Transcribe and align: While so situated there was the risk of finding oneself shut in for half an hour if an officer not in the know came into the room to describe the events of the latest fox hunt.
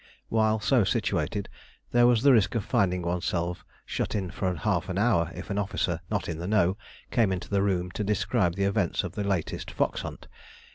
While 0.29 0.59
so 0.59 0.83
situated 0.83 1.47
there 1.91 2.07
was 2.07 2.23
the 2.23 2.33
risk 2.33 2.55
of 2.55 2.65
finding 2.65 3.03
oneself 3.03 3.63
shut 3.85 4.15
in 4.15 4.31
for 4.31 4.55
half 4.55 4.89
an 4.89 4.97
hour 4.97 5.31
if 5.35 5.51
an 5.51 5.59
officer 5.59 5.99
not 6.09 6.27
in 6.27 6.39
the 6.39 6.47
know 6.47 6.75
came 7.11 7.31
into 7.31 7.49
the 7.51 7.61
room 7.61 7.91
to 7.91 8.03
describe 8.03 8.55
the 8.55 8.63
events 8.63 9.03
of 9.03 9.11
the 9.13 9.23
latest 9.23 9.69
fox 9.69 10.01
hunt. 10.01 10.25